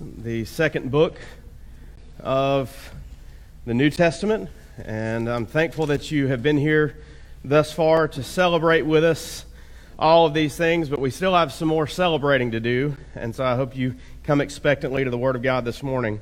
[0.00, 1.16] the second book
[2.20, 2.94] of
[3.66, 4.50] the New Testament,
[4.84, 6.96] and I'm thankful that you have been here
[7.44, 9.44] thus far to celebrate with us
[9.98, 13.44] all of these things, but we still have some more celebrating to do, and so
[13.44, 13.94] I hope you
[14.24, 16.20] come expectantly to the Word of God this morning.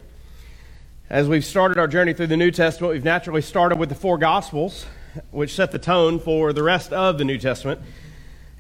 [1.09, 4.19] As we've started our journey through the New Testament, we've naturally started with the four
[4.19, 4.87] Gospels,
[5.31, 7.81] which set the tone for the rest of the New Testament.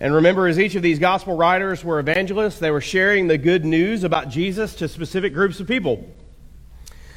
[0.02, 3.64] And remember, as each of these gospel writers were evangelists, they were sharing the good
[3.64, 6.04] news about Jesus to specific groups of people.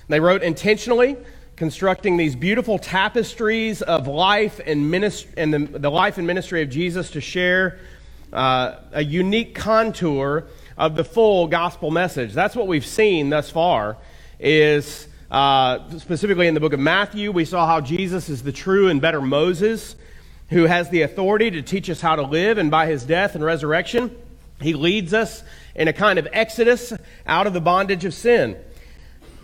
[0.07, 1.17] They wrote intentionally,
[1.55, 6.69] constructing these beautiful tapestries of life and, ministry, and the, the life and ministry of
[6.69, 7.79] Jesus to share
[8.31, 10.45] uh, a unique contour
[10.77, 12.33] of the full gospel message.
[12.33, 13.97] That's what we've seen thus far.
[14.39, 18.89] Is uh, specifically in the book of Matthew, we saw how Jesus is the true
[18.89, 19.95] and better Moses
[20.49, 23.43] who has the authority to teach us how to live, and by his death and
[23.43, 24.15] resurrection,
[24.61, 25.43] he leads us
[25.75, 26.93] in a kind of exodus
[27.25, 28.57] out of the bondage of sin.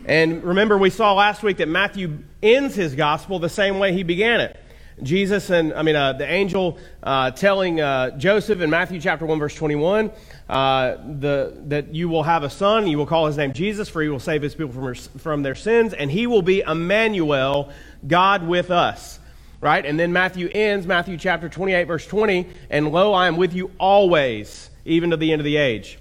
[0.06, 4.04] And remember, we saw last week that Matthew ends his gospel the same way he
[4.04, 4.58] began it.
[5.04, 9.40] Jesus and, I mean, uh, the angel uh, telling uh, Joseph in Matthew chapter 1,
[9.40, 10.12] verse 21,
[10.48, 14.02] uh, the, that you will have a son, you will call his name Jesus, for
[14.02, 17.72] he will save his people from, from their sins, and he will be Emmanuel,
[18.08, 19.20] God with us
[19.62, 19.86] right?
[19.86, 23.72] And then Matthew ends, Matthew chapter 28, verse 20, and lo, I am with you
[23.78, 26.00] always, even to the end of the age.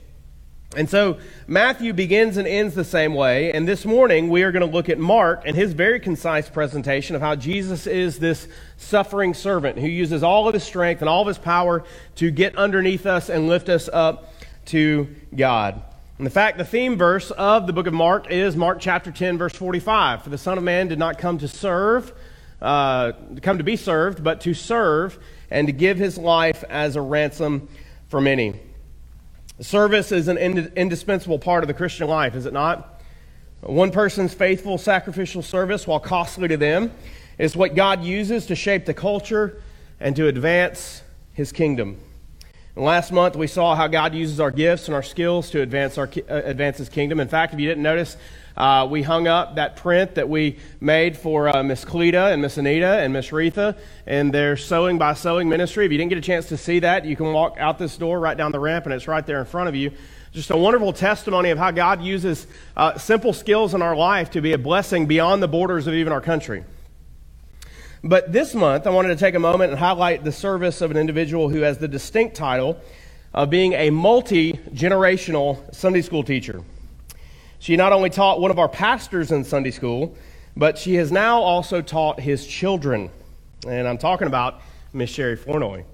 [0.77, 3.53] And so Matthew begins and ends the same way.
[3.53, 7.17] And this morning we are going to look at Mark and his very concise presentation
[7.17, 11.23] of how Jesus is this suffering servant who uses all of his strength and all
[11.23, 11.83] of his power
[12.17, 14.33] to get underneath us and lift us up
[14.67, 15.83] to God.
[16.21, 19.55] In fact, the theme verse of the book of Mark is Mark chapter 10, verse
[19.55, 20.23] 45.
[20.23, 22.13] For the Son of Man did not come to serve,
[22.61, 25.19] uh, come to be served, but to serve
[25.51, 27.69] and to give his life as a ransom
[28.09, 28.61] for many.
[29.61, 33.03] Service is an ind- indispensable part of the Christian life, is it not?
[33.61, 36.93] One person's faithful sacrificial service, while costly to them,
[37.39, 39.63] is what God uses to shape the culture
[39.99, 41.03] and to advance
[41.35, 41.99] his kingdom.
[42.77, 45.99] And last month, we saw how God uses our gifts and our skills to advance,
[45.99, 47.19] our, uh, advance his kingdom.
[47.19, 48.17] In fact, if you didn't notice,
[48.57, 52.59] uh, we hung up that print that we made for uh, Miss Cleta and Miss
[52.59, 53.77] Anita and Miss Retha
[54.07, 55.85] and their Sewing by Sewing ministry.
[55.87, 58.21] If you didn't get a chance to see that, you can walk out this door
[58.21, 59.93] right down the ramp, and it's right there in front of you.
[60.33, 64.41] Just a wonderful testimony of how God uses uh, simple skills in our life to
[64.41, 66.63] be a blessing beyond the borders of even our country.
[68.03, 70.97] But this month, I wanted to take a moment and highlight the service of an
[70.97, 72.81] individual who has the distinct title
[73.35, 76.63] of being a multi generational Sunday school teacher.
[77.59, 80.17] She not only taught one of our pastors in Sunday school,
[80.57, 83.11] but she has now also taught his children.
[83.67, 84.63] And I'm talking about
[84.95, 85.85] Miss Sherry Flournoy.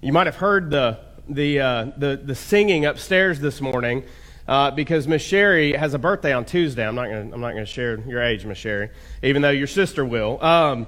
[0.00, 4.04] You might have heard the, the, uh, the, the singing upstairs this morning
[4.48, 6.86] uh, because Miss Sherry has a birthday on Tuesday.
[6.86, 8.88] I'm not going I'm not going to share your age, Miss Sherry,
[9.22, 10.42] even though your sister will.
[10.42, 10.86] Um,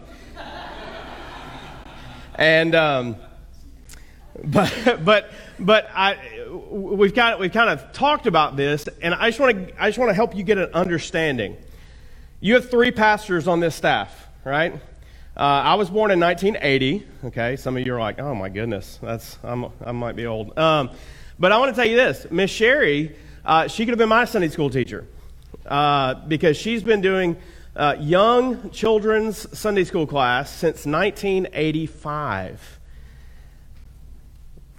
[2.35, 3.17] and um,
[4.45, 6.17] but but but I
[6.71, 9.99] we've got we've kind of talked about this, and I just want to I just
[9.99, 11.57] want to help you get an understanding.
[12.41, 14.75] You have three pastors on this staff, right?
[15.37, 17.07] Uh, I was born in 1980.
[17.27, 20.59] Okay, some of you are like, "Oh my goodness, that's I'm, i might be old."
[20.59, 20.91] Um,
[21.39, 24.25] but I want to tell you this: Miss Sherry, uh, she could have been my
[24.25, 25.07] Sunday school teacher
[25.67, 27.37] uh, because she's been doing
[27.75, 32.81] uh, young children's Sunday school class since 1985.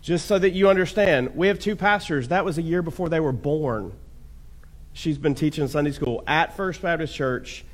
[0.02, 2.28] Just so that you understand, we have two pastors.
[2.28, 3.94] That was a year before they were born.
[4.92, 7.66] She's been teaching Sunday school at First Baptist Church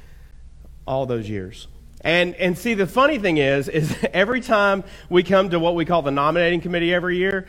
[0.88, 1.68] all those years.
[2.02, 5.84] And, and see, the funny thing is, is every time we come to what we
[5.84, 7.47] call the nominating committee every year,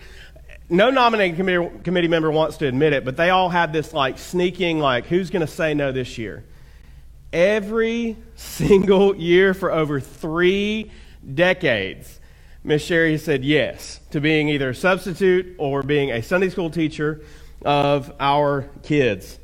[0.68, 4.18] no nominating committee, committee member wants to admit it, but they all have this like
[4.18, 6.44] sneaking, like, who's going to say no this year?
[7.32, 10.90] Every single year for over three
[11.32, 12.18] decades,
[12.64, 17.20] Miss Sherry said yes to being either a substitute or being a Sunday school teacher
[17.64, 19.38] of our kids.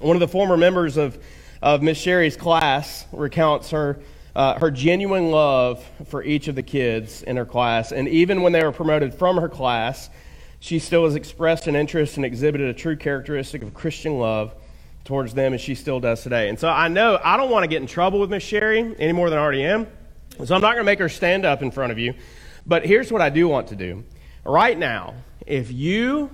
[0.00, 1.18] One of the former members of,
[1.62, 4.00] of Miss Sherry's class recounts her,
[4.36, 7.90] uh, her genuine love for each of the kids in her class.
[7.90, 10.10] And even when they were promoted from her class,
[10.60, 14.54] she still has expressed an interest and exhibited a true characteristic of Christian love
[15.08, 16.50] towards them, and she still does today.
[16.50, 19.12] And so I know I don't want to get in trouble with Miss Sherry any
[19.12, 19.86] more than I already am.
[20.44, 22.12] So I'm not going to make her stand up in front of you.
[22.66, 24.04] But here's what I do want to do.
[24.44, 25.14] Right now,
[25.46, 26.30] if you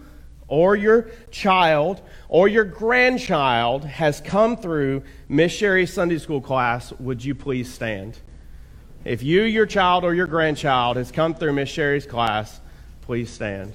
[0.48, 7.24] or your child or your grandchild has come through Miss Sherry's Sunday school class, would
[7.24, 8.18] you please stand?
[9.04, 12.60] If you, your child, or your grandchild has come through Miss Sherry's class,
[13.02, 13.72] please stand.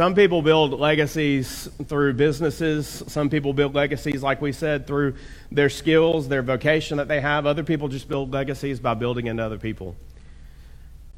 [0.00, 3.04] Some people build legacies through businesses.
[3.08, 5.16] Some people build legacies, like we said, through
[5.52, 7.44] their skills, their vocation that they have.
[7.44, 9.96] Other people just build legacies by building into other people.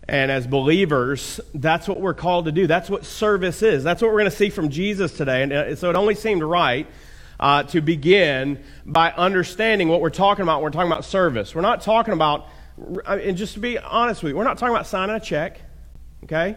[0.08, 2.67] And as believers, that's what we're called to do.
[2.67, 3.84] That's what service is.
[3.84, 5.44] That's what we're going to see from Jesus today.
[5.44, 6.88] And uh, so it only seemed right
[7.38, 10.61] uh, to begin by understanding what we're talking about.
[10.61, 11.55] We're talking about service.
[11.55, 12.49] We're not talking about,
[13.06, 15.61] and just to be honest with you, we're not talking about signing a check,
[16.25, 16.56] okay?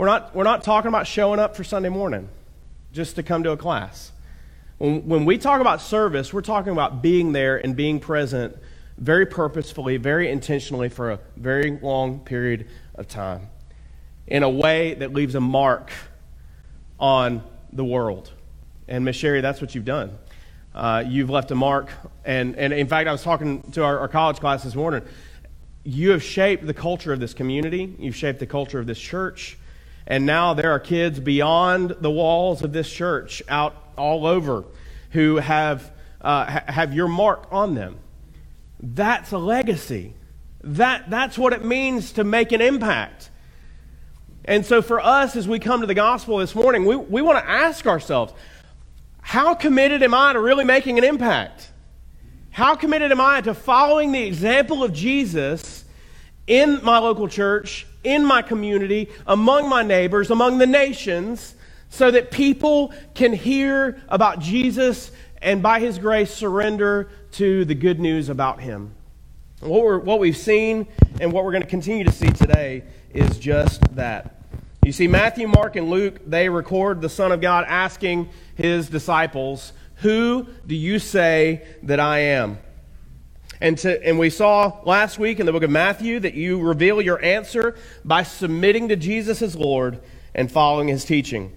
[0.00, 2.30] We're not, we're not talking about showing up for Sunday morning
[2.90, 4.12] just to come to a class.
[4.78, 8.56] When, when we talk about service, we're talking about being there and being present
[8.96, 13.48] very purposefully, very intentionally for a very long period of time
[14.26, 15.92] in a way that leaves a mark
[16.98, 18.32] on the world.
[18.88, 20.16] And Miss Sherry, that's what you've done.
[20.74, 21.90] Uh, you've left a mark.
[22.24, 25.02] And, and in fact, I was talking to our, our college class this morning.
[25.84, 29.58] You have shaped the culture of this community, you've shaped the culture of this church.
[30.10, 34.64] And now there are kids beyond the walls of this church out all over
[35.12, 35.88] who have,
[36.20, 37.96] uh, have your mark on them.
[38.80, 40.14] That's a legacy.
[40.64, 43.30] That, that's what it means to make an impact.
[44.44, 47.38] And so, for us, as we come to the gospel this morning, we, we want
[47.38, 48.32] to ask ourselves
[49.20, 51.70] how committed am I to really making an impact?
[52.50, 55.84] How committed am I to following the example of Jesus
[56.48, 61.54] in my local church, in my community, among my neighbors, among the nations,
[61.88, 65.10] so that people can hear about Jesus
[65.42, 68.94] and by his grace surrender to the good news about him.
[69.60, 70.86] What, we're, what we've seen
[71.20, 74.36] and what we're going to continue to see today is just that.
[74.84, 79.72] You see, Matthew, Mark, and Luke, they record the Son of God asking his disciples,
[79.96, 82.58] Who do you say that I am?
[83.60, 87.02] And, to, and we saw last week in the book of Matthew that you reveal
[87.02, 90.00] your answer by submitting to Jesus as Lord
[90.34, 91.52] and following his teaching.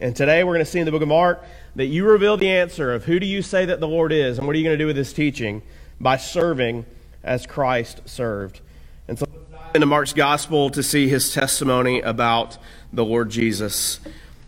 [0.00, 1.44] And today we're going to see in the book of Mark
[1.76, 4.46] that you reveal the answer of who do you say that the Lord is and
[4.46, 5.62] what are you going to do with this teaching
[6.00, 6.84] by serving
[7.22, 8.60] as Christ served.
[9.06, 12.58] And so let's dive into Mark's gospel to see his testimony about
[12.92, 14.00] the Lord Jesus.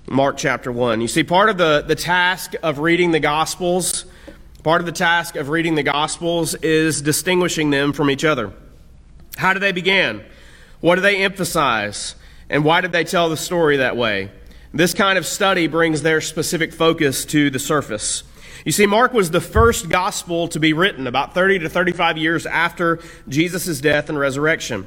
[0.09, 1.01] Mark chapter 1.
[1.01, 4.07] You see, part of the, the task of reading the gospels,
[4.63, 8.53] part of the task of reading the gospels is distinguishing them from each other.
[9.37, 10.25] How did they begin?
[10.81, 12.15] What do they emphasize?
[12.49, 14.31] And why did they tell the story that way?
[14.73, 18.23] This kind of study brings their specific focus to the surface.
[18.65, 22.45] You see, Mark was the first gospel to be written about 30 to 35 years
[22.45, 24.87] after Jesus' death and resurrection.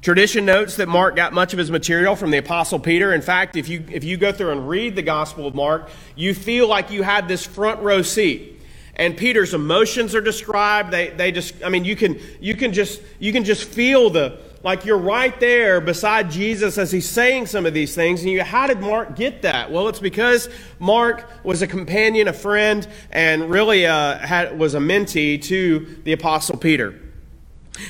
[0.00, 3.12] Tradition notes that Mark got much of his material from the Apostle Peter.
[3.12, 6.32] In fact, if you, if you go through and read the Gospel of Mark, you
[6.32, 8.59] feel like you had this front row seat.
[8.96, 10.90] And Peter's emotions are described.
[10.90, 14.38] They, they just, I mean, you can, you can just, you can just feel the,
[14.62, 18.20] like you're right there beside Jesus as he's saying some of these things.
[18.20, 19.70] And you, how did Mark get that?
[19.70, 20.48] Well, it's because
[20.78, 26.12] Mark was a companion, a friend, and really uh, had, was a mentee to the
[26.12, 26.94] Apostle Peter.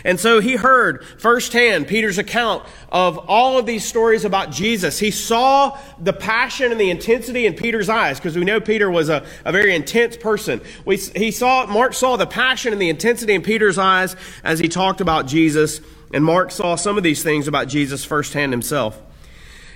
[0.05, 4.99] And so he heard firsthand Peter's account of all of these stories about Jesus.
[4.99, 9.09] He saw the passion and the intensity in Peter's eyes because we know Peter was
[9.09, 10.61] a, a very intense person.
[10.85, 14.69] We, he saw, Mark saw the passion and the intensity in Peter's eyes as he
[14.69, 15.81] talked about Jesus
[16.13, 19.01] and Mark saw some of these things about Jesus firsthand himself.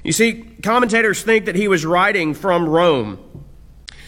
[0.03, 3.19] You see, commentators think that he was writing from Rome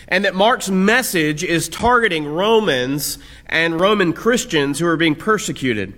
[0.08, 5.94] and that Mark's message is targeting Romans and Roman Christians who are being persecuted.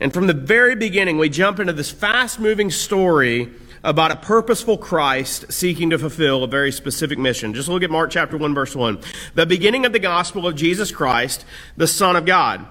[0.00, 3.52] And from the very beginning, we jump into this fast moving story
[3.84, 7.54] about a purposeful Christ seeking to fulfill a very specific mission.
[7.54, 9.00] Just look at Mark chapter 1, verse 1.
[9.34, 11.44] The beginning of the gospel of Jesus Christ,
[11.76, 12.66] the Son of God.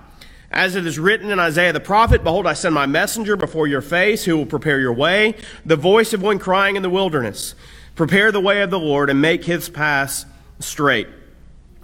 [0.51, 3.81] As it is written in Isaiah the prophet, Behold, I send my messenger before your
[3.81, 7.53] face, who will prepare your way, the voice of one crying in the wilderness.
[7.95, 10.25] Prepare the way of the Lord and make his paths
[10.59, 11.07] straight.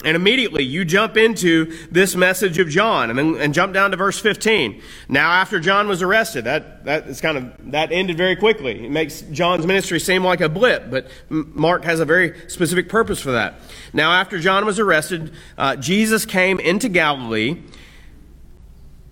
[0.03, 3.97] And immediately you jump into this message of John and, then, and jump down to
[3.97, 4.81] verse 15.
[5.07, 8.85] Now after John was arrested, that, that is kind of, that ended very quickly.
[8.85, 13.21] It makes John's ministry seem like a blip, but Mark has a very specific purpose
[13.21, 13.55] for that.
[13.93, 17.61] Now after John was arrested, uh, Jesus came into Galilee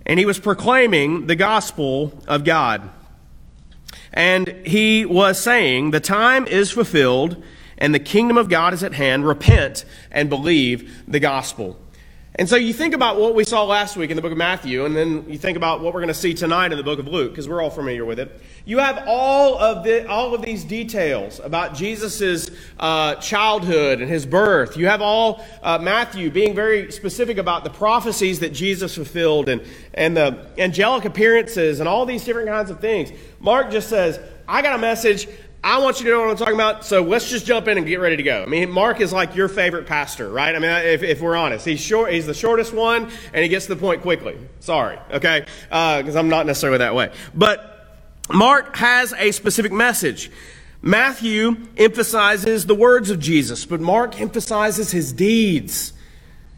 [0.06, 2.90] and he was proclaiming the gospel of God.
[4.14, 7.44] And he was saying, The time is fulfilled,
[7.78, 9.28] and the kingdom of God is at hand.
[9.28, 11.80] Repent and believe the gospel.
[12.36, 14.86] And so you think about what we saw last week in the book of Matthew,
[14.86, 17.08] and then you think about what we're going to see tonight in the book of
[17.08, 18.42] Luke, because we're all familiar with it.
[18.66, 22.50] You have all of the, all of these details about Jesus'
[22.80, 24.78] uh, childhood and his birth.
[24.78, 29.62] You have all uh, Matthew being very specific about the prophecies that Jesus fulfilled and,
[29.94, 33.12] and the angelic appearances and all these different kinds of things.
[33.40, 35.28] Mark just says, I got a message
[35.66, 37.88] I want you to know what I'm talking about, so let's just jump in and
[37.88, 38.44] get ready to go.
[38.44, 40.54] I mean, Mark is like your favorite pastor, right?
[40.54, 42.12] I mean, if, if we're honest, he's short.
[42.12, 44.38] He's the shortest one, and he gets to the point quickly.
[44.60, 47.14] Sorry, okay, because uh, I'm not necessarily that way.
[47.34, 50.32] But Mark has a specific message.
[50.82, 55.94] Matthew emphasizes the words of Jesus, but Mark emphasizes his deeds.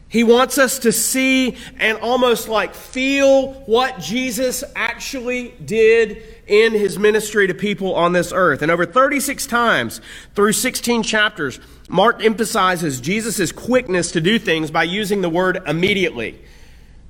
[0.07, 6.99] He wants us to see and almost like feel what Jesus actually did in his
[6.99, 8.61] ministry to people on this earth.
[8.61, 10.01] And over 36 times
[10.33, 11.59] through 16 chapters,
[11.89, 16.39] Mark emphasizes Jesus' quickness to do things by using the word immediately.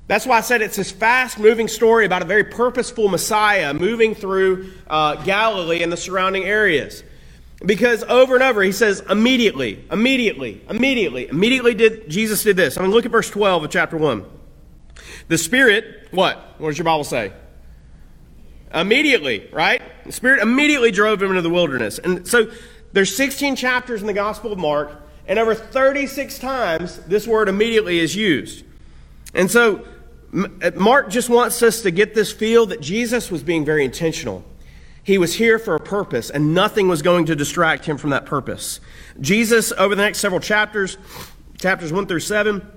[0.08, 4.14] That's why I said it's this fast moving story about a very purposeful Messiah moving
[4.14, 7.02] through uh, Galilee and the surrounding areas.
[7.64, 12.78] Because over and over he says, immediately, immediately, immediately, immediately did Jesus did this.
[12.78, 14.24] I mean, look at verse 12 of chapter 1.
[15.28, 16.54] The Spirit, what?
[16.58, 17.32] What does your Bible say?
[18.74, 19.82] Immediately, right?
[20.04, 21.98] The Spirit immediately drove him into the wilderness.
[21.98, 22.50] And so
[22.92, 27.98] there's 16 chapters in the Gospel of Mark, and over 36 times this word immediately
[27.98, 28.64] is used.
[29.34, 29.86] And so
[30.34, 34.44] uh, Mark just wants us to get this feel that Jesus was being very intentional.
[35.02, 38.26] He was here for a purpose, and nothing was going to distract him from that
[38.26, 38.80] purpose.
[39.20, 40.98] Jesus, over the next several chapters,
[41.58, 42.75] chapters 1 through 7,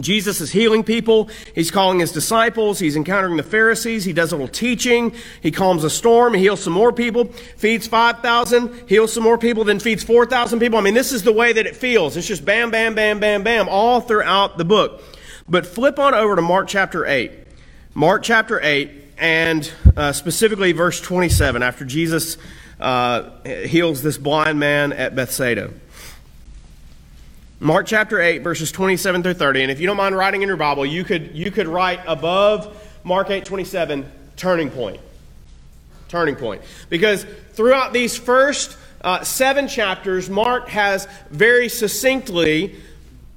[0.00, 1.28] Jesus is healing people.
[1.54, 2.78] He's calling his disciples.
[2.78, 4.04] He's encountering the Pharisees.
[4.04, 5.14] He does a little teaching.
[5.42, 6.32] He calms a storm.
[6.32, 7.26] He heals some more people.
[7.26, 8.88] Feeds 5,000.
[8.88, 9.64] Heals some more people.
[9.64, 10.78] Then feeds 4,000 people.
[10.78, 12.16] I mean, this is the way that it feels.
[12.16, 15.02] It's just bam, bam, bam, bam, bam, all throughout the book.
[15.46, 17.30] But flip on over to Mark chapter 8.
[17.94, 22.38] Mark chapter 8 and uh, specifically verse 27, after Jesus
[22.80, 25.70] uh, heals this blind man at Bethsaida.
[27.62, 29.62] Mark chapter 8, verses 27 through 30.
[29.62, 32.76] And if you don't mind writing in your Bible, you could, you could write above
[33.04, 35.00] Mark 8, 27, turning point.
[36.08, 36.62] Turning point.
[36.88, 42.74] Because throughout these first uh, seven chapters, Mark has very succinctly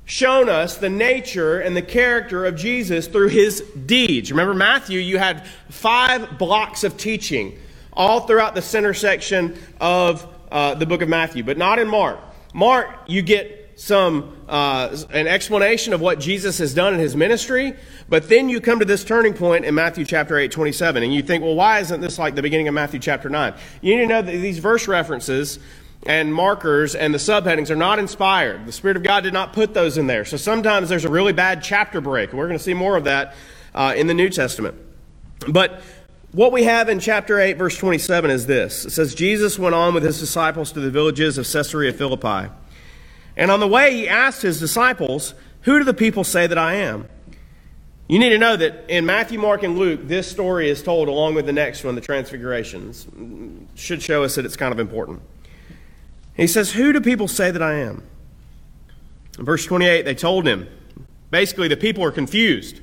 [0.05, 4.31] shown us the nature and the character of Jesus through his deeds.
[4.31, 7.59] Remember, Matthew, you had five blocks of teaching
[7.93, 12.19] all throughout the center section of uh, the book of Matthew, but not in Mark.
[12.55, 17.75] Mark, you get some uh, an explanation of what Jesus has done in his ministry,
[18.07, 21.21] but then you come to this turning point in Matthew chapter 8, 27, and you
[21.21, 23.53] think, well, why isn't this like the beginning of Matthew chapter 9?
[23.81, 25.59] You need to know that these verse references
[26.05, 28.65] and markers and the subheadings are not inspired.
[28.65, 30.23] The Spirit of God did not put those in there.
[30.23, 32.31] So sometimes there's a really bad chapter break.
[32.31, 33.35] We're going to see more of that
[33.73, 34.75] uh, in the New Testament.
[35.49, 35.81] But
[36.31, 39.93] what we have in chapter 8, verse 27 is this it says, Jesus went on
[39.93, 42.51] with his disciples to the villages of Caesarea Philippi.
[43.37, 46.75] And on the way, he asked his disciples, Who do the people say that I
[46.75, 47.07] am?
[48.07, 51.33] You need to know that in Matthew, Mark, and Luke, this story is told along
[51.33, 53.07] with the next one, the Transfigurations.
[53.73, 55.21] Should show us that it's kind of important.
[56.35, 58.03] He says, Who do people say that I am?
[59.39, 60.67] In verse 28, they told him.
[61.31, 62.79] Basically, the people are confused.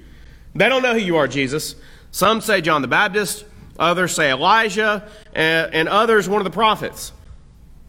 [0.55, 1.77] They don't know who you are, Jesus.
[2.11, 3.45] Some say John the Baptist,
[3.79, 7.13] others say Elijah, and, and others one of the prophets.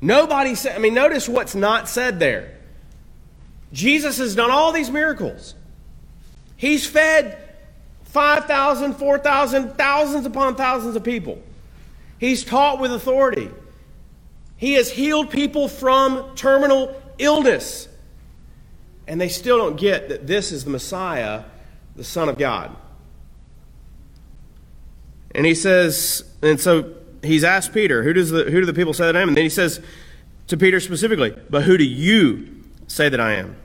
[0.03, 2.57] Nobody said, I mean, notice what's not said there.
[3.71, 5.55] Jesus has done all these miracles.
[6.57, 7.37] He's fed
[8.03, 11.41] 5,000, 4,000, thousands upon thousands of people.
[12.19, 13.49] He's taught with authority.
[14.57, 17.87] He has healed people from terminal illness.
[19.07, 21.45] And they still don't get that this is the Messiah,
[21.95, 22.75] the Son of God.
[25.33, 28.93] And he says, and so he's asked Peter, who, does the, who do the people
[28.93, 29.29] say that I am?
[29.29, 29.81] And then he says
[30.47, 33.55] to Peter specifically, but who do you say that I am?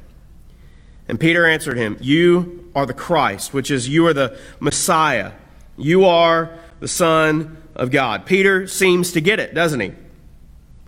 [1.08, 5.32] And Peter answered him, You are the Christ, which is, you are the Messiah.
[5.76, 8.26] You are the Son of God.
[8.26, 9.92] Peter seems to get it, doesn't he?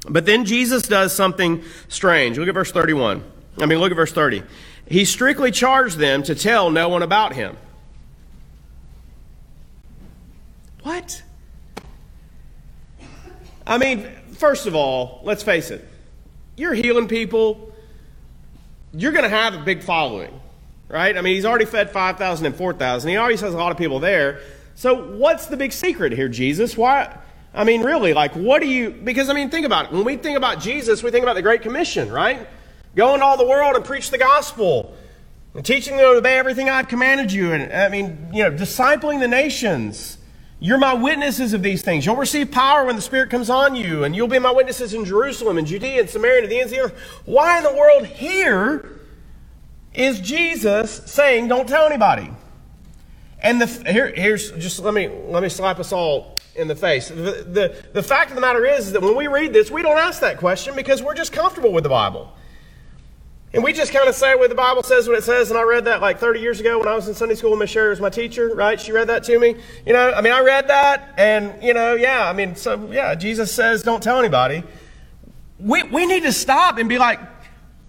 [0.08, 2.38] But then Jesus does something strange.
[2.38, 3.24] Look at verse 31.
[3.58, 4.42] I mean, look at verse 30.
[4.86, 7.56] He strictly charged them to tell no one about him.
[10.82, 11.22] What?
[13.70, 15.86] I mean, first of all, let's face it.
[16.56, 17.72] You're healing people.
[18.92, 20.40] You're going to have a big following,
[20.88, 21.16] right?
[21.16, 23.08] I mean, he's already fed 5,000 and 4,000.
[23.08, 24.40] He already has a lot of people there.
[24.74, 26.76] So, what's the big secret here, Jesus?
[26.76, 27.16] Why?
[27.54, 29.92] I mean, really, like, what do you, because, I mean, think about it.
[29.92, 32.48] When we think about Jesus, we think about the Great Commission, right?
[32.96, 34.96] Go into all the world and preach the gospel
[35.54, 37.52] and teaching them to obey everything I've commanded you.
[37.52, 40.18] And, I mean, you know, discipling the nations.
[40.62, 42.04] You're my witnesses of these things.
[42.04, 45.06] You'll receive power when the Spirit comes on you, and you'll be my witnesses in
[45.06, 47.20] Jerusalem and Judea and Samaria and the ends of the earth.
[47.24, 49.00] Why in the world here
[49.94, 52.30] is Jesus saying, don't tell anybody?
[53.42, 57.08] And the, here, here's just let me let me slap us all in the face.
[57.08, 59.80] The, the, the fact of the matter is, is that when we read this, we
[59.80, 62.34] don't ask that question because we're just comfortable with the Bible.
[63.52, 65.50] And we just kind of say what the Bible says what it says.
[65.50, 67.56] And I read that like 30 years ago when I was in Sunday school.
[67.56, 68.80] Miss Sherry was my teacher, right?
[68.80, 69.56] She read that to me.
[69.84, 73.14] You know, I mean, I read that, and, you know, yeah, I mean, so, yeah,
[73.16, 74.62] Jesus says, don't tell anybody.
[75.58, 77.18] We, we need to stop and be like,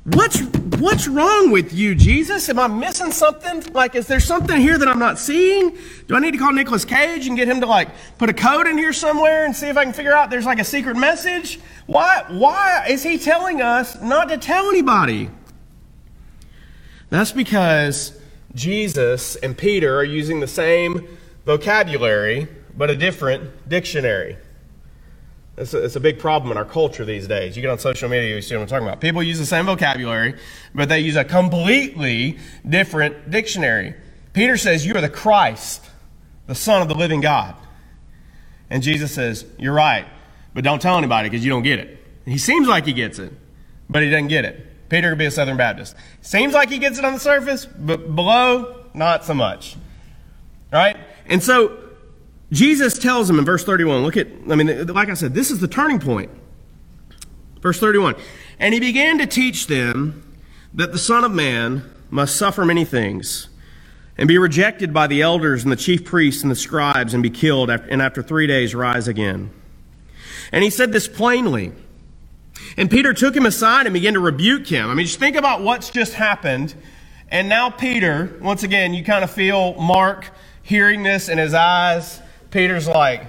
[0.06, 0.41] what's,
[0.80, 2.50] what's wrong with you, Jesus?
[2.50, 3.72] Am I missing something?
[3.72, 5.77] Like, is there something here that I'm not seeing?
[6.08, 8.65] Do I need to call Nicolas Cage and get him to, like, put a code
[8.65, 11.60] in here somewhere and see if I can figure out there's, like, a secret message?
[11.86, 15.30] Why, why is he telling us not to tell anybody?
[17.12, 18.18] That's because
[18.56, 21.08] Jesus and Peter are using the same
[21.46, 24.38] vocabulary, but a different dictionary.
[25.58, 27.58] It's a, it's a, big problem in our culture these days.
[27.58, 29.01] You get on social media, you see what I'm talking about.
[29.01, 30.36] People use the same vocabulary,
[30.74, 33.94] but they use a completely different dictionary.
[34.32, 35.86] Peter says, You are the Christ,
[36.48, 37.56] the Son of the living God.
[38.70, 40.06] And Jesus says, You're right,
[40.53, 42.00] but don't tell anybody because you don't get it.
[42.24, 43.34] He seems like he gets it,
[43.89, 44.70] but he doesn't get it.
[44.91, 45.95] Peter could be a Southern Baptist.
[46.19, 49.77] Seems like he gets it on the surface, but below, not so much.
[50.69, 50.98] Right?
[51.27, 51.77] And so
[52.51, 55.60] Jesus tells him in verse 31, look at, I mean, like I said, this is
[55.60, 56.29] the turning point.
[57.62, 58.15] Verse 31.
[58.60, 60.38] And he began to teach them
[60.74, 63.48] that the Son of Man must suffer many things
[64.17, 67.29] and be rejected by the elders and the chief priests and the scribes and be
[67.29, 69.51] killed and after three days rise again.
[70.51, 71.71] And he said this plainly.
[72.77, 74.89] And Peter took him aside and began to rebuke him.
[74.89, 76.75] I mean, just think about what's just happened.
[77.30, 80.30] And now Peter, once again, you kind of feel Mark
[80.63, 82.22] hearing this in his eyes.
[82.50, 83.25] Peter's like,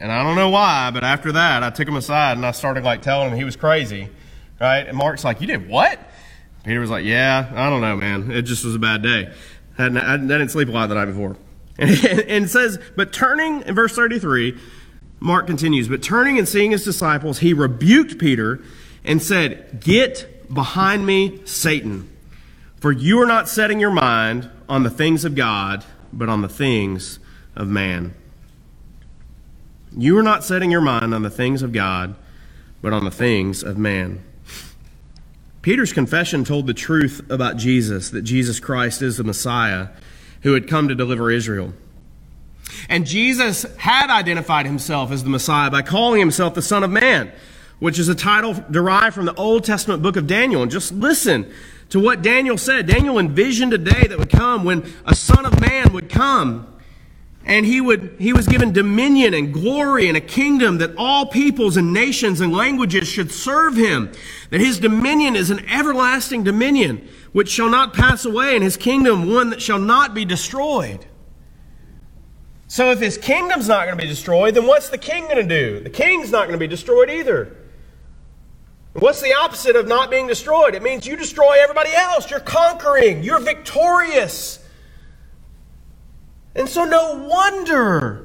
[0.00, 2.84] and I don't know why, but after that, I took him aside and I started
[2.84, 4.08] like telling him he was crazy,
[4.60, 4.86] right?
[4.86, 5.98] And Mark's like, you did what?
[6.64, 8.30] Peter was like, yeah, I don't know, man.
[8.30, 9.32] It just was a bad day.
[9.78, 11.36] I, didn't sleep a lot the night before.
[11.80, 14.58] And, and says, but turning in verse 33,
[15.20, 18.60] Mark continues, but turning and seeing his disciples, he rebuked Peter
[19.04, 22.08] and said, Get behind me, Satan,
[22.76, 26.48] for you are not setting your mind on the things of God, but on the
[26.48, 27.18] things
[27.56, 28.14] of man.
[29.96, 32.14] You are not setting your mind on the things of God,
[32.80, 34.22] but on the things of man.
[35.62, 39.88] Peter's confession told the truth about Jesus, that Jesus Christ is the Messiah
[40.42, 41.72] who had come to deliver Israel.
[42.88, 47.32] And Jesus had identified himself as the Messiah by calling himself the Son of Man,
[47.78, 50.62] which is a title derived from the Old Testament book of Daniel.
[50.62, 51.52] And just listen
[51.90, 52.86] to what Daniel said.
[52.86, 56.78] Daniel envisioned a day that would come when a Son of Man would come
[57.48, 61.76] and he would he was given dominion and glory and a kingdom that all peoples
[61.76, 64.12] and nations and languages should serve him
[64.50, 69.32] that his dominion is an everlasting dominion which shall not pass away and his kingdom
[69.32, 71.06] one that shall not be destroyed
[72.68, 75.42] so if his kingdom's not going to be destroyed, then what's the king going to
[75.42, 75.80] do?
[75.80, 77.56] The king's not going to be destroyed either.
[78.92, 80.74] What's the opposite of not being destroyed?
[80.74, 82.30] It means you destroy everybody else.
[82.30, 83.22] You're conquering.
[83.22, 84.62] You're victorious.
[86.54, 88.17] And so no wonder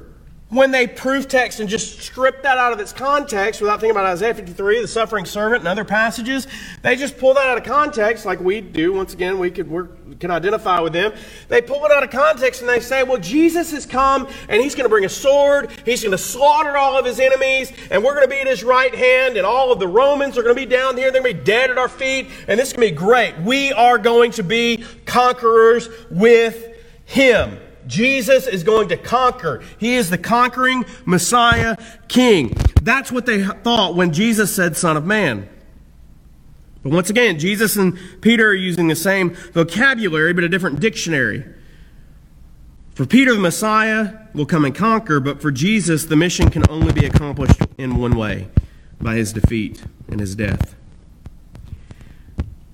[0.54, 4.06] when they proof text and just strip that out of its context without thinking about
[4.06, 6.46] Isaiah 53, the suffering servant, and other passages,
[6.82, 8.92] they just pull that out of context like we do.
[8.92, 11.12] Once again, we could we can identify with them.
[11.48, 14.76] They pull it out of context and they say, well, Jesus has come and he's
[14.76, 15.70] going to bring a sword.
[15.84, 18.62] He's going to slaughter all of his enemies and we're going to be at his
[18.62, 21.10] right hand and all of the Romans are going to be down here.
[21.10, 23.36] They're going to be dead at our feet and this is going to be great.
[23.38, 27.58] We are going to be conquerors with him.
[27.86, 29.62] Jesus is going to conquer.
[29.78, 31.76] He is the conquering Messiah
[32.08, 32.56] King.
[32.82, 35.48] That's what they thought when Jesus said Son of Man.
[36.82, 41.44] But once again, Jesus and Peter are using the same vocabulary, but a different dictionary.
[42.94, 46.92] For Peter, the Messiah will come and conquer, but for Jesus, the mission can only
[46.92, 48.48] be accomplished in one way
[49.00, 50.76] by his defeat and his death.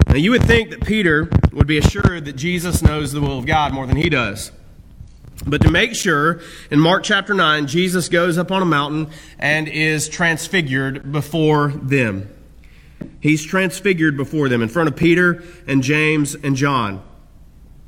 [0.08, 3.46] Now, you would think that Peter would be assured that Jesus knows the will of
[3.46, 4.50] God more than he does.
[5.46, 9.68] But to make sure, in Mark chapter 9, Jesus goes up on a mountain and
[9.68, 12.29] is transfigured before them.
[13.20, 17.03] He's transfigured before them in front of Peter and James and John.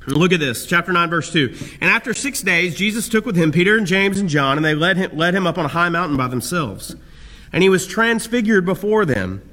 [0.07, 1.55] Look at this, chapter 9, verse 2.
[1.81, 4.75] And after six days, Jesus took with him Peter and James and John, and they
[4.75, 6.97] led him, led him up on a high mountain by themselves.
[7.53, 9.49] And he was transfigured before them.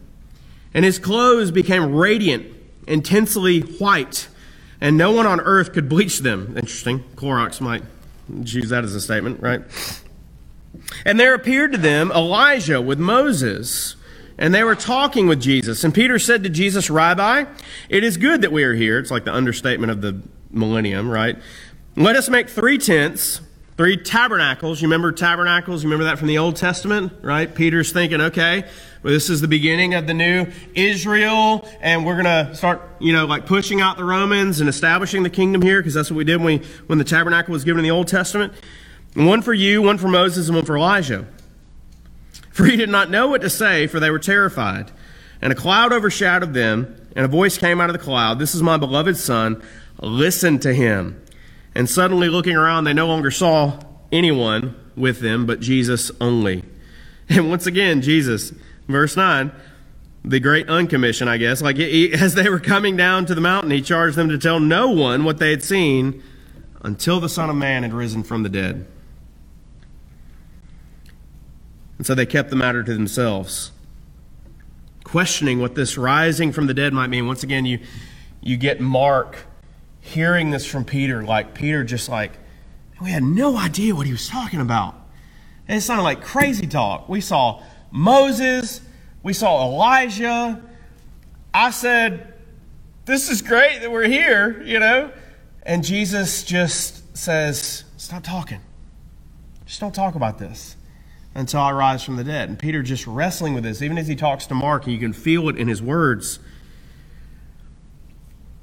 [0.74, 2.48] And his clothes became radiant,
[2.88, 4.28] intensely white
[4.82, 6.56] and no one on earth could bleach them.
[6.58, 7.04] Interesting.
[7.16, 7.84] Clorox might
[8.44, 9.62] use that as a statement, right?
[11.06, 13.96] And there appeared to them Elijah with Moses,
[14.38, 15.84] and they were talking with Jesus.
[15.84, 17.46] And Peter said to Jesus, Rabbi,
[17.90, 19.00] it is good that we are here.
[19.00, 21.38] It's like the understatement of the millennium, right?
[21.96, 23.42] Let us make three tents
[23.80, 24.82] Three tabernacles.
[24.82, 25.84] You remember tabernacles?
[25.84, 27.56] You remember that from the Old Testament, right?
[27.56, 28.66] Peter's thinking, okay,
[29.04, 33.14] well, this is the beginning of the new Israel, and we're going to start, you
[33.14, 36.26] know, like pushing out the Romans and establishing the kingdom here, because that's what we
[36.26, 38.52] did when, we, when the tabernacle was given in the Old Testament.
[39.14, 41.26] One for you, one for Moses, and one for Elijah.
[42.52, 44.92] For he did not know what to say, for they were terrified.
[45.42, 48.62] And a cloud overshadowed them, and a voice came out of the cloud This is
[48.62, 49.64] my beloved Son,
[50.02, 51.22] listen to him.
[51.80, 53.80] And suddenly, looking around, they no longer saw
[54.12, 56.66] anyone with them but Jesus only.
[57.30, 58.52] And once again, Jesus,
[58.90, 59.50] verse 9,
[60.26, 63.72] the great uncommission, I guess, like he, as they were coming down to the mountain,
[63.72, 66.22] he charged them to tell no one what they had seen
[66.82, 68.86] until the Son of Man had risen from the dead.
[71.98, 73.72] And so they kept the matter to themselves,
[75.06, 77.26] questioning what this rising from the dead might mean.
[77.26, 77.80] Once again, you,
[78.42, 79.46] you get Mark
[80.10, 82.32] hearing this from Peter, like Peter just like,
[83.02, 84.96] we had no idea what he was talking about.
[85.68, 87.08] And it sounded like crazy talk.
[87.08, 88.82] We saw Moses,
[89.24, 90.62] we saw Elijah.
[91.54, 92.34] I said,
[93.06, 95.12] This is great that we're here, you know?
[95.64, 98.62] And Jesus just says, Stop talking.
[99.66, 100.76] Just don't talk about this
[101.36, 102.50] until I rise from the dead.
[102.50, 105.14] And Peter just wrestling with this, even as he talks to Mark, and you can
[105.14, 106.40] feel it in his words.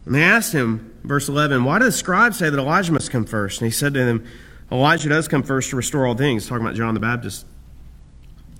[0.06, 3.26] And they asked him, verse 11, Why do the scribes say that Elijah must come
[3.26, 3.60] first?
[3.60, 4.24] And he said to them,
[4.70, 7.44] Elijah does come first to restore all things, talking about John the Baptist.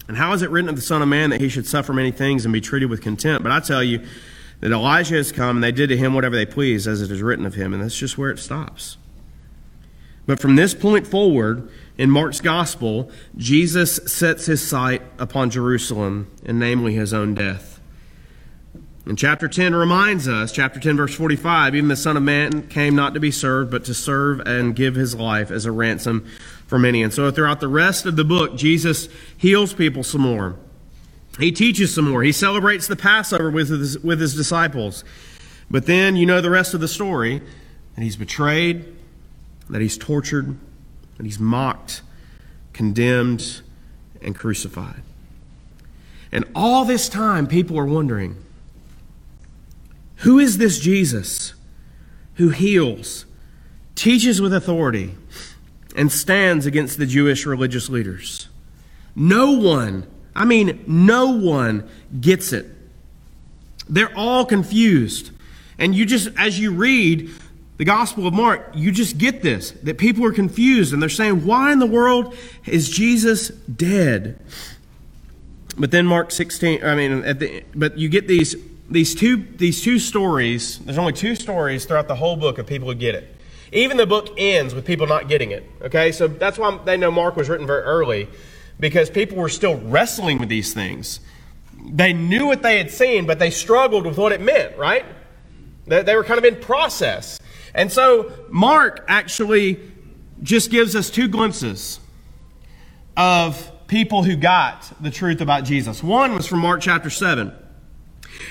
[0.09, 2.13] And how is it written of the Son of Man that he should suffer many
[2.13, 3.43] things and be treated with contempt?
[3.43, 4.05] But I tell you
[4.61, 7.23] that Elijah has come, and they did to him whatever they pleased, as it is
[7.23, 7.73] written of him.
[7.73, 8.99] And that's just where it stops.
[10.27, 16.59] But from this point forward, in Mark's gospel, Jesus sets his sight upon Jerusalem, and
[16.59, 17.76] namely his own death.
[19.07, 22.97] And chapter 10 reminds us, chapter 10, verse 45, even the Son of Man came
[22.97, 26.27] not to be served, but to serve and give his life as a ransom
[26.67, 27.05] for many.
[27.05, 30.57] And so throughout the rest of the book, Jesus heals people some more.
[31.39, 32.25] He teaches some more.
[32.25, 35.05] He celebrates the Passover with his, with his disciples.
[35.71, 37.43] But then you know the rest of the story
[37.95, 38.93] that he's betrayed,
[39.71, 40.57] that he's tortured,
[41.17, 42.03] that he's mocked,
[42.73, 43.61] condemned,
[44.21, 45.03] and crucified.
[46.33, 48.43] And all this time, people are wondering,
[50.17, 51.55] who is this Jesus
[52.35, 53.25] who heals,
[53.95, 55.15] teaches with authority,
[55.95, 58.49] and stands against the Jewish religious leaders?
[59.15, 61.89] No one, I mean, no one
[62.21, 62.67] gets it.
[63.89, 65.31] They're all confused.
[65.79, 67.31] And you just, as you read
[67.77, 71.45] the Gospel of Mark, you just get this that people are confused and they're saying,
[71.45, 74.41] why in the world is Jesus dead?
[75.79, 78.57] But then Mark 16, I mean, the, but you get these
[78.89, 82.89] these two, these two stories, there's only two stories throughout the whole book of people
[82.89, 83.35] who get it.
[83.73, 85.69] Even the book ends with people not getting it.
[85.83, 88.29] Okay, so that's why they know Mark was written very early,
[88.79, 91.21] because people were still wrestling with these things.
[91.89, 95.05] They knew what they had seen, but they struggled with what it meant, right?
[95.87, 97.41] They, they were kind of in process.
[97.75, 99.81] And so Mark actually
[100.43, 102.01] just gives us two glimpses
[103.17, 106.03] of people who got the truth about Jesus.
[106.03, 107.53] One was from Mark chapter 7.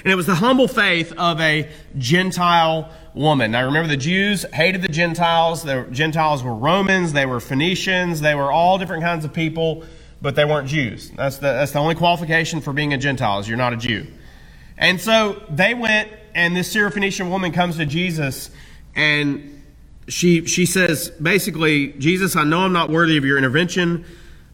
[0.04, 3.52] And it was the humble faith of a Gentile woman.
[3.52, 5.63] Now remember, the Jews hated the Gentiles.
[5.63, 9.84] The Gentiles were Romans, they were Phoenicians, they were all different kinds of people,
[10.21, 11.12] but they weren't Jews.
[11.12, 14.08] That's the, that's the only qualification for being a Gentile, is you're not a Jew.
[14.78, 18.50] And so they went, and this Syrophoenician woman comes to Jesus,
[18.95, 19.63] and
[20.08, 24.06] she, she says, basically, Jesus, I know I'm not worthy of your intervention,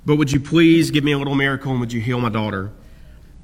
[0.05, 2.71] but would you please give me a little miracle and would you heal my daughter?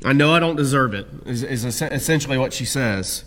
[0.06, 3.24] I know I don't deserve it, is, is essentially what she says.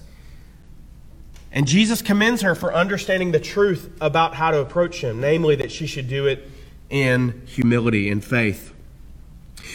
[1.53, 5.73] And Jesus commends her for understanding the truth about how to approach him, namely that
[5.73, 6.49] she should do it
[6.89, 8.73] in humility and faith.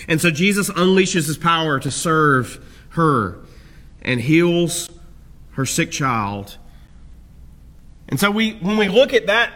[0.08, 3.40] And so Jesus unleashes his power to serve her
[4.02, 4.90] and heals
[5.52, 6.58] her sick child.
[8.08, 9.52] And so we when we look at that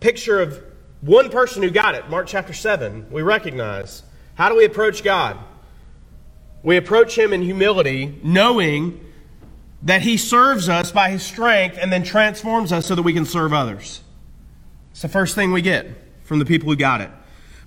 [0.00, 0.62] picture of
[1.02, 4.02] one person who got it, Mark chapter 7, we recognize
[4.34, 5.38] how do we approach God?
[6.62, 9.00] We approach Him in humility, knowing
[9.82, 13.24] that He serves us by His strength and then transforms us so that we can
[13.24, 14.02] serve others.
[14.90, 15.86] It's the first thing we get
[16.24, 17.10] from the people who got it.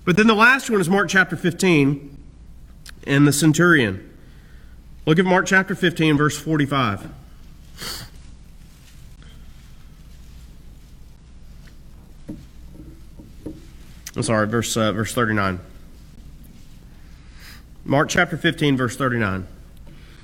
[0.04, 2.16] But then the last one is Mark chapter 15
[3.06, 4.10] and the centurion.
[5.06, 7.10] Look at Mark chapter 15, verse 45.
[14.16, 15.58] I'm sorry, verse, uh, verse 39.
[17.86, 19.46] Mark chapter 15, verse 39.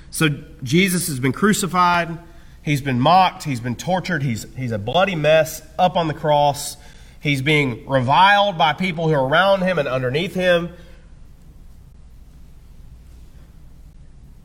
[0.09, 0.29] So
[0.63, 2.17] Jesus has been crucified,
[2.63, 6.75] he's been mocked, he's been tortured, he's, he's a bloody mess up on the cross.
[7.19, 10.73] He's being reviled by people who are around him and underneath him.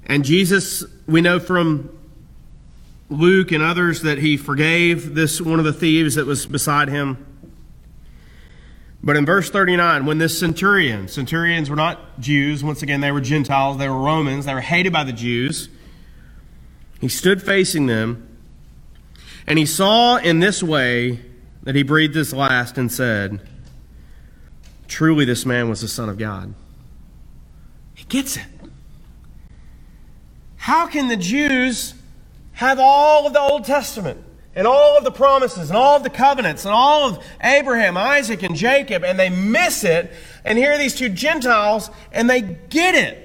[0.05, 1.89] And Jesus, we know from
[3.09, 7.25] Luke and others that he forgave this one of the thieves that was beside him.
[9.07, 13.21] But in verse 39, when this centurion, centurions were not Jews, once again, they were
[13.21, 15.69] Gentiles, they were Romans, they were hated by the Jews.
[17.01, 18.27] He stood facing them,
[19.47, 21.21] and he saw in this way
[21.63, 23.49] that he breathed his last and said,
[24.89, 26.53] Truly, this man was the Son of God.
[27.95, 28.47] He gets it.
[30.57, 31.95] How can the Jews
[32.55, 34.26] have all of the Old Testament
[34.57, 38.43] and all of the promises and all of the covenants and all of Abraham, Isaac,
[38.43, 40.11] and Jacob, and they miss it,
[40.45, 43.23] and here are these two Gentiles, and they get it?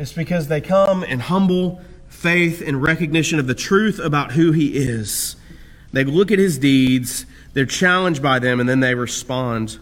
[0.00, 4.76] It's because they come in humble faith and recognition of the truth about who he
[4.76, 5.36] is.
[5.92, 9.78] They look at his deeds, they're challenged by them, and then they respond.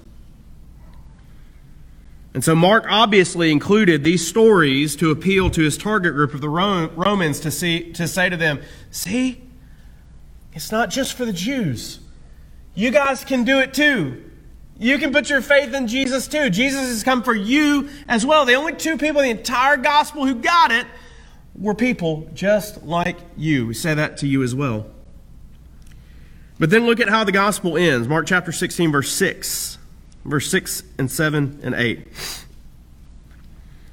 [2.34, 6.48] And so Mark obviously included these stories to appeal to his target group of the
[6.50, 9.42] Romans to, see, to say to them, See,
[10.54, 12.00] it's not just for the Jews.
[12.74, 14.30] You guys can do it too.
[14.78, 16.50] You can put your faith in Jesus too.
[16.50, 18.44] Jesus has come for you as well.
[18.44, 20.86] The only two people in the entire gospel who got it
[21.54, 23.66] were people just like you.
[23.68, 24.86] We say that to you as well.
[26.58, 28.08] But then look at how the gospel ends.
[28.08, 29.78] Mark chapter 16, verse 6.
[30.24, 32.06] Verse 6 and 7 and 8.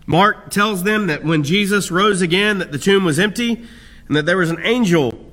[0.05, 3.65] Mark tells them that when Jesus rose again, that the tomb was empty,
[4.07, 5.28] and that there was an angel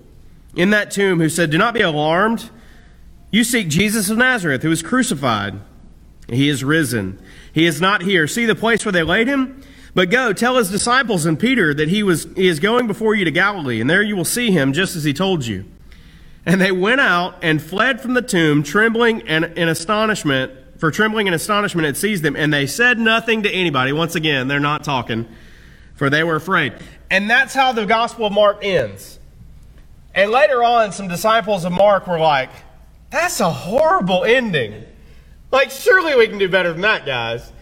[0.57, 2.51] in that tomb who said, Do not be alarmed.
[3.31, 5.61] You seek Jesus of Nazareth, who was crucified.
[6.29, 7.21] He is risen.
[7.53, 8.27] He is not here.
[8.27, 9.63] See the place where they laid him?
[9.95, 13.25] But go, tell his disciples and Peter that he, was, he is going before you
[13.25, 15.65] to Galilee, and there you will see him just as he told you.
[16.45, 21.29] And they went out and fled from the tomb, trembling and in astonishment, for trembling
[21.29, 23.93] and astonishment had seized them, and they said nothing to anybody.
[23.93, 25.27] Once again, they're not talking,
[25.95, 26.75] for they were afraid.
[27.11, 29.19] And that's how the Gospel of Mark ends.
[30.17, 32.49] And later on, some disciples of Mark were like,
[33.11, 34.85] that's a horrible ending.
[35.53, 37.53] Like, surely we can do better than that, guys.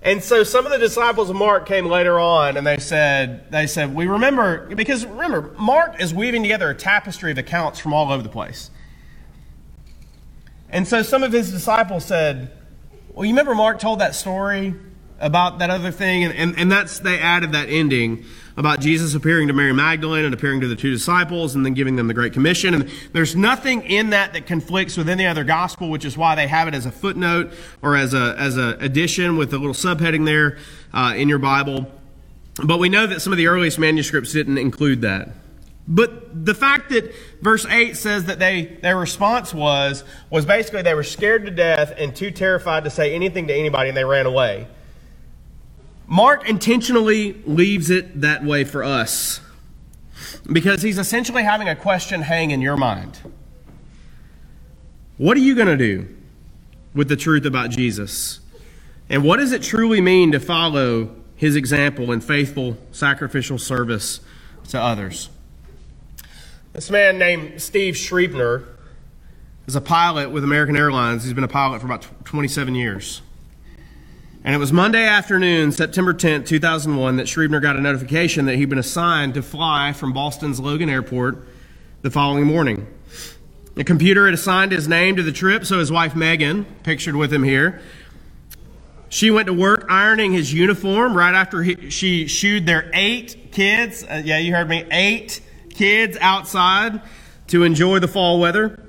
[0.00, 3.66] And so some of the disciples of Mark came later on and they said, they
[3.66, 8.12] said, we remember, because remember, Mark is weaving together a tapestry of accounts from all
[8.12, 8.70] over the place.
[10.68, 12.52] And so some of his disciples said,
[13.12, 14.74] well, you remember Mark told that story
[15.18, 16.24] about that other thing?
[16.24, 18.24] And, and, and that's, they added that ending
[18.56, 21.96] about Jesus appearing to Mary Magdalene and appearing to the two disciples and then giving
[21.96, 22.74] them the Great Commission.
[22.74, 26.46] And there's nothing in that that conflicts with any other gospel, which is why they
[26.46, 30.24] have it as a footnote or as a, as an addition with a little subheading
[30.24, 30.58] there
[30.92, 31.90] uh, in your Bible.
[32.62, 35.30] But we know that some of the earliest manuscripts didn't include that.
[35.86, 37.12] But the fact that
[37.42, 41.92] verse 8 says that they, their response was, was basically they were scared to death
[41.98, 44.66] and too terrified to say anything to anybody and they ran away.
[46.06, 49.40] Mark intentionally leaves it that way for us
[50.50, 53.18] because he's essentially having a question hang in your mind.
[55.16, 56.08] What are you going to do
[56.94, 58.40] with the truth about Jesus?
[59.08, 64.20] And what does it truly mean to follow his example in faithful sacrificial service
[64.68, 65.30] to others?
[66.72, 68.64] This man named Steve Schriebner
[69.66, 71.24] is a pilot with American Airlines.
[71.24, 73.22] He's been a pilot for about 27 years.
[74.46, 78.68] And it was Monday afternoon, September 10th, 2001, that Schriebner got a notification that he'd
[78.68, 81.48] been assigned to fly from Boston's Logan Airport
[82.02, 82.86] the following morning.
[83.74, 87.32] The computer had assigned his name to the trip, so his wife Megan, pictured with
[87.32, 87.80] him here,
[89.08, 94.04] she went to work ironing his uniform right after he, she shooed their eight kids.
[94.04, 97.00] Uh, yeah, you heard me, eight kids outside
[97.46, 98.84] to enjoy the fall weather.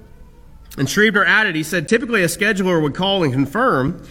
[0.78, 4.06] And Schriebner added, he said, typically a scheduler would call and confirm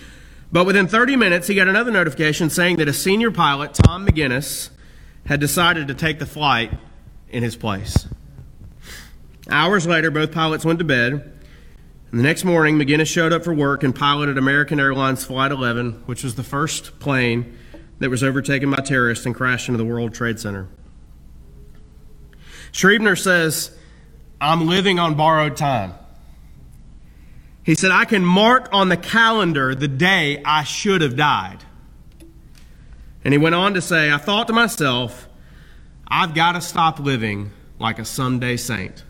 [0.54, 4.70] but within 30 minutes, he got another notification saying that a senior pilot, Tom McGuinness,
[5.26, 6.70] had decided to take the flight
[7.28, 8.06] in his place.
[9.50, 11.12] Hours later, both pilots went to bed.
[12.12, 16.04] And the next morning, McGuinness showed up for work and piloted American Airlines Flight 11,
[16.06, 17.58] which was the first plane
[17.98, 20.68] that was overtaken by terrorists and crashed into the World Trade Center.
[22.70, 23.76] Schriebner says,
[24.40, 25.94] I'm living on borrowed time.
[27.64, 31.64] He said, I can mark on the calendar the day I should have died.
[33.24, 35.28] And he went on to say, I thought to myself,
[36.06, 39.02] I've got to stop living like a someday saint.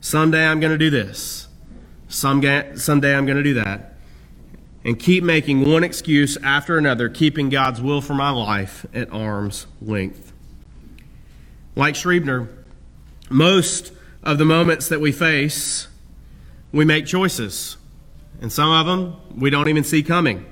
[0.00, 1.46] Someday I'm going to do this.
[2.08, 3.96] Someday, someday I'm going to do that.
[4.84, 9.66] And keep making one excuse after another, keeping God's will for my life at arm's
[9.82, 10.32] length.
[11.76, 12.48] Like Schriebner,
[13.30, 15.86] most of the moments that we face
[16.72, 17.76] we make choices.
[18.40, 20.44] and some of them we don't even see coming.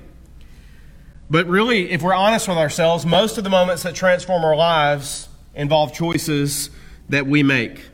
[1.29, 5.29] But really, if we're honest with ourselves, most of the moments that transform our lives
[5.55, 6.69] involve choices
[7.09, 7.85] that we make.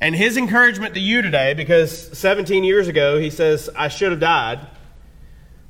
[0.00, 4.20] And his encouragement to you today, because 17 years ago he says, I should have
[4.20, 4.66] died,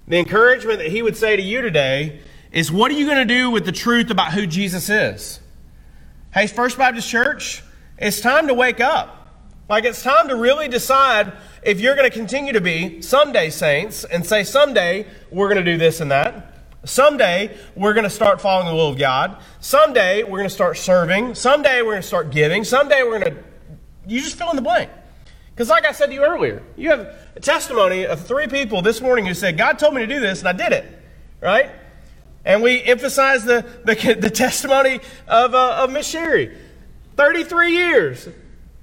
[0.09, 3.35] the encouragement that he would say to you today is, What are you going to
[3.35, 5.41] do with the truth about who Jesus is?
[6.33, 7.63] Hey, First Baptist Church,
[7.99, 9.22] it's time to wake up.
[9.69, 14.05] Like, it's time to really decide if you're going to continue to be someday saints
[14.05, 16.49] and say, someday we're going to do this and that.
[16.85, 19.39] Someday we're going to start following the will of God.
[19.61, 21.37] Someday we're going to start serving.
[21.37, 22.65] Someday we're going to start giving.
[22.65, 23.45] Someday we're going to.
[24.07, 24.91] You just fill in the blank.
[25.55, 29.01] Because, like I said to you earlier, you have a testimony of three people this
[29.01, 30.87] morning who said, God told me to do this and I did it.
[31.41, 31.71] Right?
[32.45, 36.57] And we emphasize the, the, the testimony of, uh, of Miss Sherry.
[37.17, 38.29] 33 years.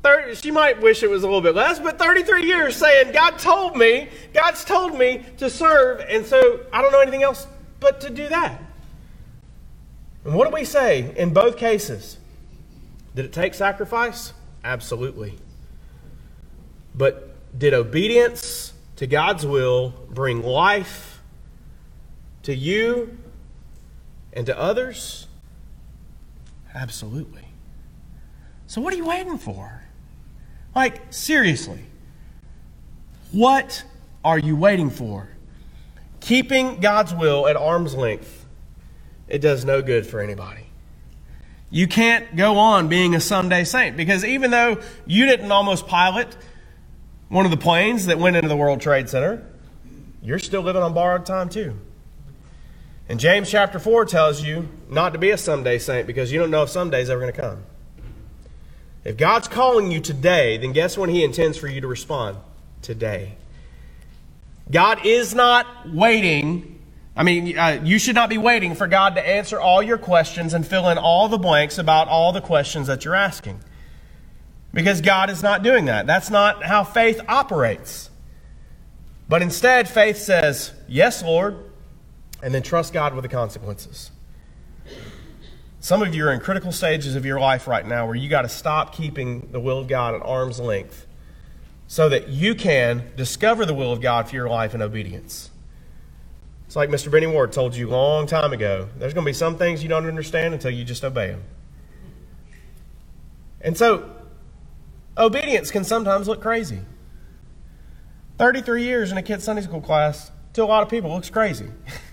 [0.03, 3.37] 30, she might wish it was a little bit less, but 33 years saying, God
[3.37, 7.47] told me, God's told me to serve, and so I don't know anything else
[7.79, 8.61] but to do that.
[10.23, 12.17] And what do we say in both cases?
[13.15, 14.33] Did it take sacrifice?
[14.63, 15.37] Absolutely.
[16.95, 21.21] But did obedience to God's will bring life
[22.43, 23.17] to you
[24.33, 25.27] and to others?
[26.73, 27.45] Absolutely.
[28.67, 29.78] So, what are you waiting for?
[30.75, 31.81] Like, seriously,
[33.31, 33.83] what
[34.23, 35.29] are you waiting for?
[36.19, 38.45] Keeping God's will at arm's length,
[39.27, 40.65] it does no good for anybody.
[41.71, 46.35] You can't go on being a Sunday saint because even though you didn't almost pilot
[47.29, 49.45] one of the planes that went into the World Trade Center,
[50.21, 51.79] you're still living on borrowed time too.
[53.07, 56.51] And James chapter 4 tells you not to be a someday saint because you don't
[56.51, 57.63] know if someday's ever going to come.
[59.03, 62.37] If God's calling you today, then guess when He intends for you to respond?
[62.81, 63.35] Today.
[64.71, 66.79] God is not waiting.
[67.15, 70.53] I mean, uh, you should not be waiting for God to answer all your questions
[70.53, 73.59] and fill in all the blanks about all the questions that you're asking.
[74.73, 76.05] Because God is not doing that.
[76.05, 78.09] That's not how faith operates.
[79.27, 81.57] But instead, faith says, Yes, Lord,
[82.41, 84.11] and then trust God with the consequences.
[85.89, 88.43] Some of you are in critical stages of your life right now where you got
[88.43, 91.07] to stop keeping the will of God at arm's length
[91.87, 95.49] so that you can discover the will of God for your life in obedience.
[96.67, 97.09] It's like Mr.
[97.09, 98.87] Benny Ward told you a long time ago.
[98.99, 101.43] There's going to be some things you don't understand until you just obey them.
[103.59, 104.11] And so,
[105.17, 106.81] obedience can sometimes look crazy.
[108.37, 111.65] 33 years in a kid's Sunday school class to a lot of people looks crazy.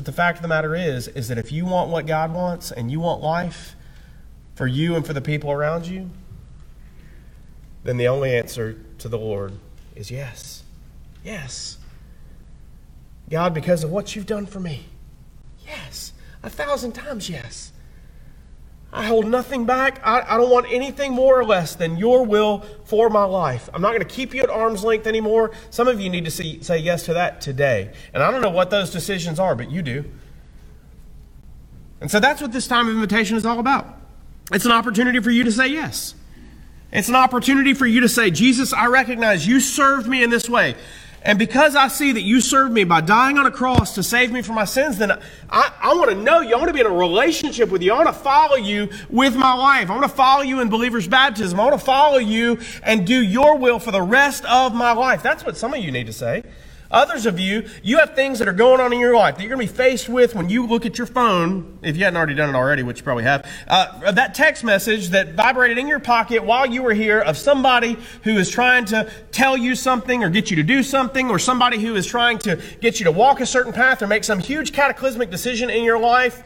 [0.00, 2.72] But the fact of the matter is, is that if you want what God wants
[2.72, 3.76] and you want life
[4.54, 6.08] for you and for the people around you,
[7.84, 9.52] then the only answer to the Lord
[9.94, 10.62] is yes.
[11.22, 11.76] Yes.
[13.28, 14.86] God, because of what you've done for me.
[15.66, 16.14] Yes.
[16.42, 17.69] A thousand times yes.
[18.92, 20.00] I hold nothing back.
[20.02, 23.68] I, I, don't want anything more or less than your will for my life.
[23.72, 25.52] I'm not going to keep you at arm's length anymore.
[25.70, 27.92] Some of you need to see, say yes to that today.
[28.12, 30.04] And I don't know what those decisions are, but you do.
[32.00, 33.86] And so that's what this time of invitation is all about.
[34.52, 36.14] It's an opportunity for you to say yes.
[36.92, 40.48] It's an opportunity for you to say, Jesus, I recognize you served me in this
[40.48, 40.74] way.
[41.22, 44.32] And because I see that you served me by dying on a cross to save
[44.32, 45.12] me from my sins, then
[45.50, 46.54] I, I want to know you.
[46.54, 47.92] I want to be in a relationship with you.
[47.92, 49.90] I want to follow you with my life.
[49.90, 51.60] I want to follow you in believer's baptism.
[51.60, 55.22] I want to follow you and do your will for the rest of my life.
[55.22, 56.42] That's what some of you need to say.
[56.90, 59.54] Others of you, you have things that are going on in your life that you're
[59.54, 62.34] going to be faced with when you look at your phone, if you hadn't already
[62.34, 63.48] done it already, which you probably have.
[63.68, 67.96] Uh, that text message that vibrated in your pocket while you were here of somebody
[68.24, 71.78] who is trying to tell you something or get you to do something, or somebody
[71.80, 74.72] who is trying to get you to walk a certain path or make some huge
[74.72, 76.42] cataclysmic decision in your life.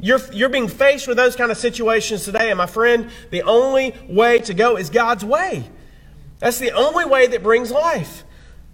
[0.00, 3.94] You're, you're being faced with those kind of situations today, and my friend, the only
[4.08, 5.64] way to go is God's way.
[6.40, 8.24] That's the only way that brings life.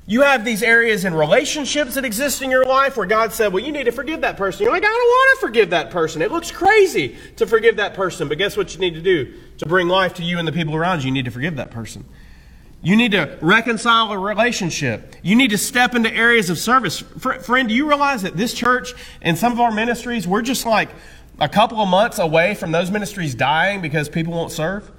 [0.05, 3.62] You have these areas in relationships that exist in your life where God said, Well,
[3.62, 4.64] you need to forgive that person.
[4.64, 6.22] You're like, I don't want to forgive that person.
[6.22, 8.26] It looks crazy to forgive that person.
[8.28, 10.74] But guess what you need to do to bring life to you and the people
[10.74, 11.07] around you?
[11.07, 12.05] You need to forgive that person.
[12.82, 15.14] You need to reconcile a relationship.
[15.22, 16.98] You need to step into areas of service.
[16.98, 20.88] Friend, do you realize that this church and some of our ministries, we're just like
[21.38, 24.90] a couple of months away from those ministries dying because people won't serve?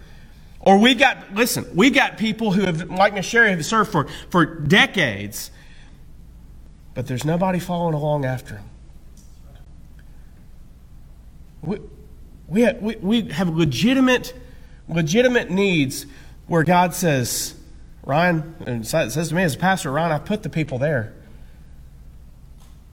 [0.65, 4.07] Or we've got, listen, we've got people who have, like Miss Sherry, have served for,
[4.29, 5.51] for decades,
[6.93, 8.69] but there's nobody following along after them.
[11.61, 11.79] We,
[12.47, 14.33] we, have, we, we have legitimate,
[14.87, 16.05] legitimate needs
[16.47, 17.55] where God says,
[18.05, 21.13] Ryan, and says to me as a pastor, Ryan, I put the people there.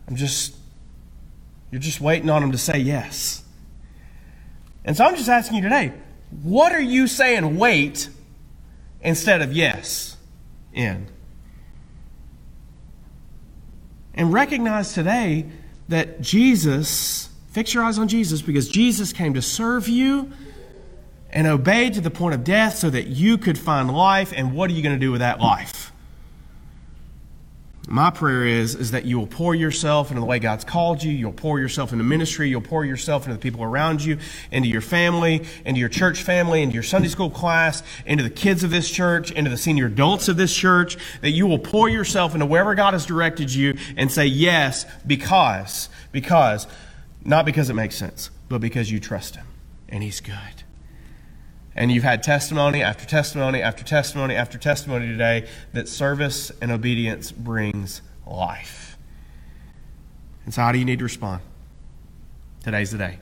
[0.08, 0.56] I'm just,
[1.70, 3.44] you're just waiting on them to say yes.
[4.84, 5.92] And so I'm just asking you today,
[6.42, 8.08] what are you saying wait
[9.00, 10.16] instead of yes
[10.72, 11.08] in?
[14.14, 15.46] And recognize today
[15.88, 20.30] that Jesus, fix your eyes on Jesus because Jesus came to serve you
[21.30, 24.32] and obeyed to the point of death so that you could find life.
[24.34, 25.92] And what are you going to do with that life?
[27.92, 31.10] My prayer is, is that you will pour yourself into the way God's called you.
[31.10, 32.48] You'll pour yourself into ministry.
[32.48, 34.18] You'll pour yourself into the people around you,
[34.52, 38.62] into your family, into your church family, into your Sunday school class, into the kids
[38.62, 40.98] of this church, into the senior adults of this church.
[41.22, 45.88] That you will pour yourself into wherever God has directed you and say yes because,
[46.12, 46.68] because,
[47.24, 49.46] not because it makes sense, but because you trust Him
[49.88, 50.62] and He's good.
[51.80, 57.32] And you've had testimony after testimony after testimony after testimony today that service and obedience
[57.32, 58.98] brings life.
[60.44, 61.40] And so, how do you need to respond?
[62.62, 63.18] Today's the day.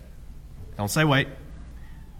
[0.76, 1.28] Don't say wait.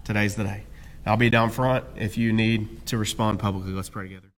[0.05, 0.63] Today's the day.
[1.05, 3.73] I'll be down front if you need to respond publicly.
[3.73, 4.27] Let's pray together.